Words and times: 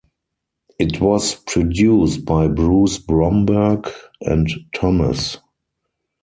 It 0.79 0.99
was 0.99 1.35
produced 1.35 2.25
by 2.25 2.47
Bruce 2.47 2.97
Bromberg 2.97 3.87
and 4.21 4.49
Thomas. 4.73 5.37